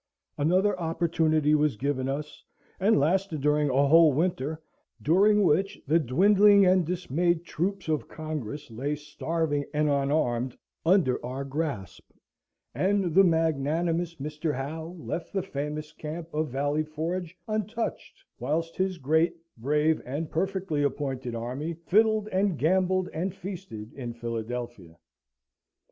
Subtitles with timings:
[0.35, 2.43] Another opportunity was given us,
[2.79, 4.59] and lasted during a whole winter,
[4.99, 11.43] during which the dwindling and dismayed troops of Congress lay starving and unarmed under our
[11.43, 12.09] grasp,
[12.73, 14.55] and the magnanimous Mr.
[14.55, 20.81] Howe left the famous camp of Valley Forge untouched, whilst his great, brave, and perfectly
[20.81, 24.97] appointed army fiddled and gambled and feasted in Philadelphia.